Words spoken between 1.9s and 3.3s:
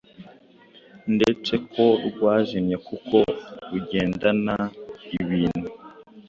rwazimye kuko